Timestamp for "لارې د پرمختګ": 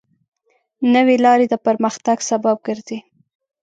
1.25-2.17